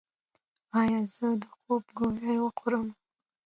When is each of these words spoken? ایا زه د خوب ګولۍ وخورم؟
ایا 0.79 0.99
زه 1.15 1.29
د 1.41 1.43
خوب 1.55 1.83
ګولۍ 1.97 2.37
وخورم؟ 2.41 2.87